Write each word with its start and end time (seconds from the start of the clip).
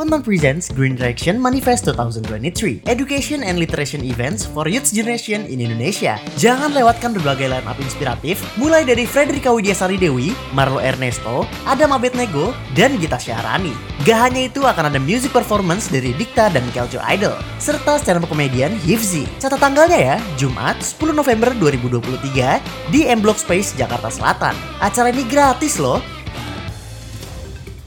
Kontan 0.00 0.24
Presents 0.24 0.72
Green 0.72 0.96
Direction 0.96 1.36
Manifest 1.36 1.84
2023 1.84 2.88
Education 2.88 3.44
and 3.44 3.60
Literation 3.60 4.00
Events 4.00 4.48
for 4.48 4.64
Youth 4.64 4.88
Generation 4.96 5.44
in 5.44 5.60
Indonesia. 5.60 6.16
Jangan 6.40 6.72
lewatkan 6.72 7.12
berbagai 7.12 7.52
line 7.52 7.68
up 7.68 7.76
inspiratif 7.76 8.40
Mulai 8.56 8.88
dari 8.88 9.04
Frederica 9.04 9.52
Widiasari 9.52 10.00
Dewi, 10.00 10.32
Marlo 10.56 10.80
Ernesto, 10.80 11.44
Adam 11.68 11.92
Abednego, 11.92 12.56
dan 12.72 12.96
Gita 12.96 13.20
Syahrani 13.20 13.76
Gak 14.08 14.32
hanya 14.32 14.48
itu 14.48 14.64
akan 14.64 14.88
ada 14.88 14.96
music 14.96 15.36
performance 15.36 15.92
dari 15.92 16.16
Dikta 16.16 16.48
dan 16.48 16.64
Keljo 16.72 16.96
Idol 17.04 17.36
Serta 17.60 18.00
stand 18.00 18.24
up 18.24 18.32
komedian 18.32 18.72
Hifzi. 18.80 19.28
Catat 19.36 19.60
tanggalnya 19.60 20.00
ya, 20.00 20.16
Jumat 20.40 20.80
10 20.80 21.12
November 21.12 21.52
2023 21.60 22.88
di 22.88 23.04
M 23.04 23.20
Block 23.20 23.36
Space 23.36 23.76
Jakarta 23.76 24.08
Selatan. 24.08 24.56
Acara 24.80 25.12
ini 25.12 25.28
gratis 25.28 25.76
loh 25.76 26.00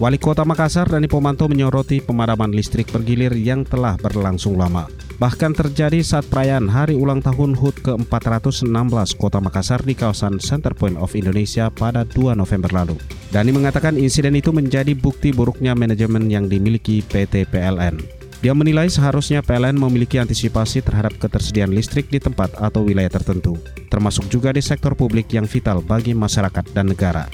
Wali 0.00 0.16
Kota 0.16 0.48
Makassar 0.48 0.88
Dani 0.88 1.12
Pomanto 1.12 1.44
menyoroti 1.44 2.00
pemadaman 2.00 2.48
listrik 2.56 2.88
bergilir 2.88 3.36
yang 3.36 3.68
telah 3.68 4.00
berlangsung 4.00 4.56
lama. 4.56 4.88
Bahkan 5.20 5.52
terjadi 5.52 6.00
saat 6.00 6.24
perayaan 6.24 6.72
hari 6.72 6.96
ulang 6.96 7.20
tahun 7.20 7.52
HUT 7.52 7.84
ke-416 7.84 9.20
Kota 9.20 9.44
Makassar 9.44 9.84
di 9.84 9.92
kawasan 9.92 10.40
Center 10.40 10.72
Point 10.72 10.96
of 10.96 11.12
Indonesia 11.12 11.68
pada 11.68 12.08
2 12.08 12.32
November 12.32 12.72
lalu. 12.72 12.96
Dani 13.28 13.52
mengatakan 13.52 14.00
insiden 14.00 14.40
itu 14.40 14.56
menjadi 14.56 14.96
bukti 14.96 15.36
buruknya 15.36 15.76
manajemen 15.76 16.32
yang 16.32 16.48
dimiliki 16.48 17.04
PT 17.04 17.52
PLN. 17.52 18.00
Dia 18.40 18.56
menilai 18.56 18.88
seharusnya 18.88 19.44
PLN 19.44 19.76
memiliki 19.76 20.16
antisipasi 20.16 20.80
terhadap 20.80 21.12
ketersediaan 21.20 21.76
listrik 21.76 22.08
di 22.08 22.16
tempat 22.16 22.56
atau 22.56 22.88
wilayah 22.88 23.12
tertentu, 23.12 23.60
termasuk 23.92 24.32
juga 24.32 24.48
di 24.48 24.64
sektor 24.64 24.96
publik 24.96 25.28
yang 25.36 25.44
vital 25.44 25.84
bagi 25.84 26.16
masyarakat 26.16 26.72
dan 26.72 26.88
negara. 26.88 27.28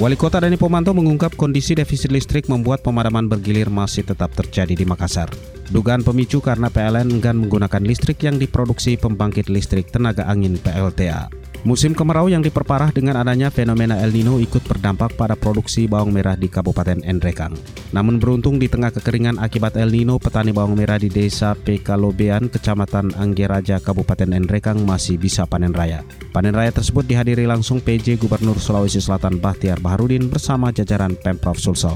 Wali 0.00 0.16
Kota 0.16 0.40
Dani 0.40 0.56
Pomanto 0.56 0.96
mengungkap 0.96 1.36
kondisi 1.36 1.76
defisit 1.76 2.08
listrik 2.08 2.48
membuat 2.48 2.80
pemadaman 2.80 3.28
bergilir 3.28 3.68
masih 3.68 4.00
tetap 4.00 4.32
terjadi 4.32 4.72
di 4.72 4.88
Makassar. 4.88 5.28
Dugaan 5.68 6.00
pemicu 6.00 6.40
karena 6.40 6.72
PLN 6.72 7.20
enggan 7.20 7.36
menggunakan 7.36 7.84
listrik 7.84 8.24
yang 8.24 8.40
diproduksi 8.40 8.96
pembangkit 8.96 9.52
listrik 9.52 9.92
tenaga 9.92 10.24
angin 10.24 10.56
PLTA. 10.56 11.41
Musim 11.62 11.94
kemarau 11.94 12.26
yang 12.26 12.42
diperparah 12.42 12.90
dengan 12.90 13.22
adanya 13.22 13.46
fenomena 13.46 13.94
El 14.02 14.10
Nino 14.10 14.42
ikut 14.42 14.66
berdampak 14.66 15.14
pada 15.14 15.38
produksi 15.38 15.86
bawang 15.86 16.10
merah 16.10 16.34
di 16.34 16.50
Kabupaten 16.50 17.06
Endrekang. 17.06 17.54
Namun 17.94 18.18
beruntung 18.18 18.58
di 18.58 18.66
tengah 18.66 18.90
kekeringan 18.90 19.38
akibat 19.38 19.78
El 19.78 19.94
Nino, 19.94 20.18
petani 20.18 20.50
bawang 20.50 20.74
merah 20.74 20.98
di 20.98 21.06
desa 21.06 21.54
Pekalobean, 21.54 22.50
Kecamatan 22.50 23.14
Anggeraja, 23.14 23.78
Kabupaten 23.78 24.34
Endrekang 24.34 24.82
masih 24.82 25.22
bisa 25.22 25.46
panen 25.46 25.70
raya. 25.70 26.02
Panen 26.34 26.50
raya 26.50 26.74
tersebut 26.74 27.06
dihadiri 27.06 27.46
langsung 27.46 27.78
PJ 27.78 28.18
Gubernur 28.18 28.58
Sulawesi 28.58 28.98
Selatan 28.98 29.38
Bahtiar 29.38 29.78
Baharudin 29.78 30.26
bersama 30.26 30.74
jajaran 30.74 31.14
Pemprov 31.14 31.62
Sulsel. 31.62 31.94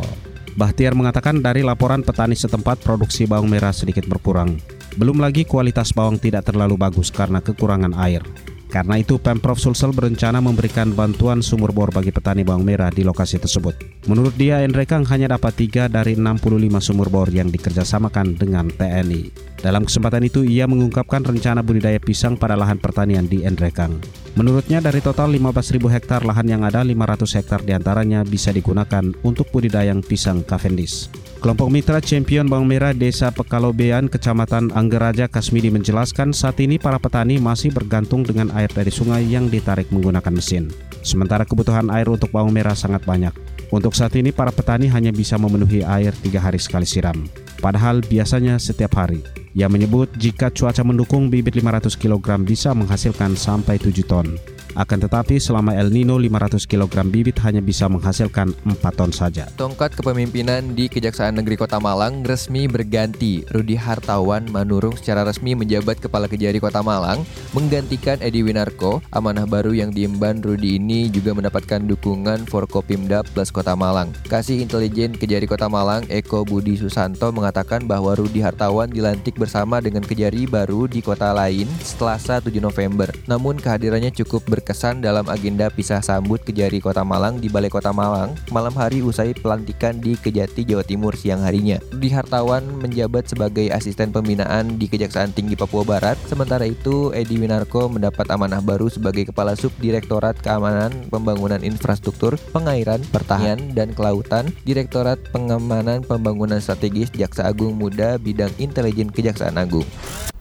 Bahtiar 0.55 0.95
mengatakan 0.95 1.43
dari 1.43 1.67
laporan 1.67 2.07
petani 2.07 2.39
setempat 2.39 2.87
produksi 2.87 3.27
bawang 3.27 3.51
merah 3.51 3.75
sedikit 3.75 4.07
berkurang. 4.07 4.63
Belum 4.95 5.19
lagi 5.19 5.43
kualitas 5.43 5.91
bawang 5.91 6.23
tidak 6.23 6.47
terlalu 6.47 6.79
bagus 6.79 7.11
karena 7.11 7.43
kekurangan 7.43 7.99
air. 7.99 8.23
Karena 8.67 8.99
itu 8.99 9.17
Pemprov 9.23 9.57
Sulsel 9.57 9.95
berencana 9.95 10.43
memberikan 10.43 10.91
bantuan 10.91 11.41
sumur 11.41 11.71
bor 11.71 11.95
bagi 11.95 12.11
petani 12.11 12.43
bawang 12.43 12.67
merah 12.67 12.91
di 12.91 13.07
lokasi 13.07 13.39
tersebut. 13.39 13.79
Menurut 14.11 14.35
dia, 14.35 14.67
Endrekang 14.67 15.07
hanya 15.07 15.39
dapat 15.39 15.55
3 15.55 15.87
dari 15.87 16.19
65 16.19 16.83
sumur 16.83 17.09
bor 17.09 17.31
yang 17.31 17.49
dikerjasamakan 17.49 18.35
dengan 18.35 18.67
TNI. 18.69 19.31
Dalam 19.63 19.87
kesempatan 19.87 20.27
itu, 20.27 20.43
ia 20.43 20.67
mengungkapkan 20.67 21.23
rencana 21.23 21.63
budidaya 21.63 21.99
pisang 22.03 22.35
pada 22.35 22.59
lahan 22.59 22.79
pertanian 22.83 23.25
di 23.31 23.47
Endrekang. 23.47 23.97
Menurutnya 24.37 24.85
dari 24.85 25.01
total 25.01 25.33
15.000 25.33 25.81
hektar 25.89 26.21
lahan 26.27 26.45
yang 26.45 26.63
ada, 26.67 26.85
500 26.85 27.39
hektar 27.41 27.61
di 27.65 27.73
antaranya 27.73 28.21
bisa 28.27 28.53
digunakan 28.53 29.03
untuk 29.25 29.49
budidaya 29.49 29.97
pisang 30.05 30.45
Cavendish. 30.45 31.26
Kelompok 31.37 31.69
mitra 31.69 32.01
champion 32.01 32.49
bawang 32.49 32.65
merah 32.65 32.97
Desa 32.97 33.29
Pekalobean, 33.29 34.09
Kecamatan 34.09 34.73
Anggeraja, 34.73 35.29
Kasmidi 35.29 35.69
menjelaskan 35.69 36.33
saat 36.33 36.57
ini 36.65 36.81
para 36.81 36.97
petani 36.97 37.37
masih 37.37 37.69
bergantung 37.69 38.25
dengan 38.25 38.49
air 38.57 38.73
dari 38.73 38.89
sungai 38.89 39.21
yang 39.29 39.53
ditarik 39.53 39.93
menggunakan 39.93 40.33
mesin. 40.33 40.73
Sementara 41.05 41.45
kebutuhan 41.45 41.93
air 41.93 42.09
untuk 42.09 42.33
bawang 42.33 42.57
merah 42.57 42.73
sangat 42.73 43.05
banyak. 43.05 43.37
Untuk 43.69 43.93
saat 43.93 44.17
ini 44.17 44.33
para 44.33 44.49
petani 44.49 44.89
hanya 44.89 45.13
bisa 45.13 45.37
memenuhi 45.37 45.85
air 45.85 46.17
tiga 46.25 46.41
hari 46.41 46.57
sekali 46.57 46.89
siram. 46.89 47.29
Padahal 47.61 48.01
biasanya 48.01 48.57
setiap 48.57 48.97
hari. 48.97 49.21
Ia 49.53 49.69
menyebut 49.69 50.13
jika 50.17 50.49
cuaca 50.49 50.85
mendukung 50.85 51.29
bibit 51.29 51.57
500 51.57 52.01
kg 52.01 52.41
bisa 52.45 52.73
menghasilkan 52.73 53.37
sampai 53.37 53.77
7 53.77 53.93
ton. 54.09 54.29
Akan 54.77 55.01
tetapi 55.01 55.41
selama 55.41 55.73
El 55.73 55.89
Nino 55.89 56.21
500 56.21 56.69
kg 56.69 57.09
bibit 57.09 57.41
hanya 57.41 57.65
bisa 57.65 57.89
menghasilkan 57.89 58.53
4 58.69 58.77
ton 58.93 59.09
saja. 59.09 59.49
Tongkat 59.57 59.97
kepemimpinan 59.97 60.77
di 60.77 60.93
Kejaksaan 60.93 61.41
Negeri 61.41 61.57
Kota 61.57 61.81
Malang 61.81 62.21
resmi 62.21 62.69
berganti. 62.69 63.49
Rudi 63.49 63.73
Hartawan 63.81 64.45
Manurung 64.53 64.93
secara 65.01 65.25
resmi 65.25 65.57
menjabat 65.57 65.97
Kepala 65.97 66.29
Kejari 66.29 66.61
Kota 66.61 66.85
Malang 66.85 67.25
menggantikan 67.57 68.21
Edi 68.21 68.45
Winarko. 68.45 69.01
Amanah 69.17 69.49
baru 69.49 69.73
yang 69.73 69.97
diemban 69.97 70.45
Rudi 70.45 70.77
ini 70.77 71.09
juga 71.09 71.33
mendapatkan 71.33 71.81
dukungan 71.89 72.45
Forkopimda 72.45 73.25
Plus 73.25 73.49
Kota 73.49 73.73
Malang. 73.73 74.13
Kasih 74.29 74.61
Intelijen 74.61 75.17
Kejari 75.17 75.49
Kota 75.49 75.73
Malang 75.73 76.05
Eko 76.13 76.45
Budi 76.45 76.77
Susanto 76.77 77.33
mengatakan 77.33 77.89
bahwa 77.89 78.13
Rudi 78.13 78.45
Hartawan 78.45 78.93
dilantik 78.93 79.41
bersama 79.41 79.81
dengan 79.81 80.05
Kejari 80.05 80.45
baru 80.45 80.85
di 80.85 81.01
kota 81.01 81.33
lain 81.33 81.65
setelah 81.81 82.21
7 82.21 82.53
November. 82.61 83.09
Namun 83.25 83.57
kehadirannya 83.57 84.13
cukup 84.13 84.45
ber 84.45 84.67
berkesan 84.67 84.99
dalam 84.99 85.31
agenda 85.31 85.71
pisah 85.71 86.03
sambut 86.03 86.43
Kejari 86.43 86.83
Kota 86.83 87.07
Malang 87.07 87.39
di 87.39 87.47
Balai 87.47 87.71
Kota 87.71 87.95
Malang 87.95 88.35
malam 88.51 88.75
hari 88.75 88.99
usai 88.99 89.31
pelantikan 89.31 90.03
di 90.03 90.19
Kejati, 90.19 90.67
Jawa 90.67 90.83
Timur 90.83 91.15
siang 91.15 91.47
harinya. 91.47 91.79
Di 91.95 92.11
Hartawan 92.11 92.67
menjabat 92.83 93.31
sebagai 93.31 93.71
asisten 93.71 94.11
pembinaan 94.11 94.75
di 94.75 94.91
Kejaksaan 94.91 95.31
Tinggi 95.31 95.55
Papua 95.55 95.87
Barat. 95.87 96.19
Sementara 96.27 96.67
itu, 96.67 97.15
Edi 97.15 97.46
Winarko 97.47 97.87
mendapat 97.87 98.27
amanah 98.35 98.59
baru 98.59 98.91
sebagai 98.91 99.31
Kepala 99.31 99.55
Subdirektorat 99.55 100.43
Keamanan 100.43 101.07
Pembangunan 101.07 101.63
Infrastruktur, 101.63 102.35
Pengairan, 102.51 102.99
Pertahanan, 103.15 103.71
dan 103.71 103.95
Kelautan, 103.95 104.51
Direktorat 104.67 105.23
Pengamanan 105.31 106.03
Pembangunan 106.03 106.59
Strategis 106.59 107.15
Jaksa 107.15 107.47
Agung 107.47 107.79
Muda 107.79 108.19
Bidang 108.19 108.51
Intelijen 108.59 109.15
Kejaksaan 109.15 109.55
Agung. 109.63 109.87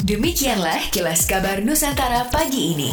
Demikianlah 0.01 0.89
kilas 0.89 1.29
kabar 1.29 1.61
Nusantara 1.61 2.25
pagi 2.33 2.73
ini. 2.73 2.89